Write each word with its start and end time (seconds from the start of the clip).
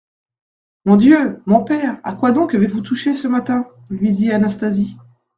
Mon 0.85 0.95
Dieu! 0.97 1.43
mon 1.45 1.63
père, 1.63 1.99
à 2.03 2.13
quoi 2.13 2.31
donc 2.31 2.55
avez-vous 2.55 2.81
touché 2.81 3.15
ce 3.15 3.27
matin? 3.27 3.67
lui 3.91 4.11
dit 4.13 4.31
Anastasie. 4.31 4.97